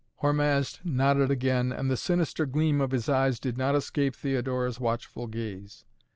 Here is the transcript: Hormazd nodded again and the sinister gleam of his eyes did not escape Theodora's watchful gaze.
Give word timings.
Hormazd 0.23 0.79
nodded 0.83 1.29
again 1.29 1.71
and 1.71 1.87
the 1.87 1.95
sinister 1.95 2.47
gleam 2.47 2.81
of 2.81 2.89
his 2.89 3.07
eyes 3.07 3.39
did 3.39 3.55
not 3.55 3.75
escape 3.75 4.15
Theodora's 4.15 4.79
watchful 4.79 5.27
gaze. 5.27 5.85